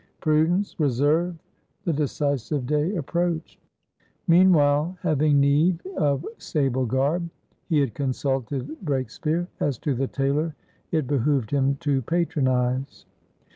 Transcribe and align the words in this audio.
Prudence! 0.19 0.79
Reserve! 0.79 1.37
The 1.85 1.93
decisive 1.93 2.65
day 2.65 2.95
approached. 2.95 3.59
Meanwhile, 4.27 4.97
having 5.01 5.39
need 5.39 5.83
of 5.95 6.25
sable 6.39 6.87
garb, 6.87 7.29
he 7.69 7.79
had 7.81 7.93
consulted 7.93 8.83
Breakspeare 8.83 9.45
as 9.59 9.77
to 9.77 9.93
the 9.93 10.07
tailor 10.07 10.55
it 10.91 11.05
behooved 11.05 11.51
him 11.51 11.75
to 11.81 12.01
patronise. 12.01 13.05